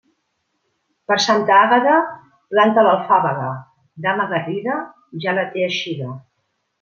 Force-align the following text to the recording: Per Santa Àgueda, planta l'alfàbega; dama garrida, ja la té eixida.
Per 1.11 1.17
Santa 1.25 1.57
Àgueda, 1.65 1.99
planta 2.53 2.85
l'alfàbega; 2.87 3.51
dama 4.07 4.25
garrida, 4.31 4.79
ja 5.27 5.35
la 5.41 5.45
té 5.53 5.63
eixida. 5.67 6.09